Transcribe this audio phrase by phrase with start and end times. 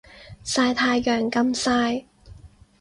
[0.43, 2.05] 曬太陽咁曬